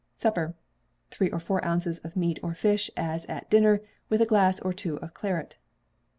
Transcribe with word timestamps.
Supper. 0.15 0.55
Three 1.11 1.29
or 1.29 1.39
four 1.39 1.63
ounces 1.63 1.99
of 1.99 2.15
meat 2.15 2.39
or 2.41 2.55
fish 2.55 2.89
as 2.97 3.23
at 3.27 3.51
dinner, 3.51 3.81
with 4.09 4.19
a 4.19 4.25
glass 4.25 4.59
or 4.61 4.73
two 4.73 4.95
of 4.97 5.13
claret. 5.13 5.57